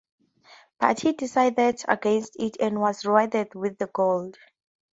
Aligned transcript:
But 0.79 0.99
he 1.01 1.11
decided 1.11 1.83
against 1.87 2.35
it 2.39 2.57
and 2.59 2.79
was 2.81 3.05
rewarded 3.05 3.53
with 3.53 3.77
the 3.77 3.85
gold. 3.85 4.35